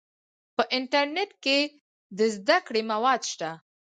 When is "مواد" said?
2.91-3.21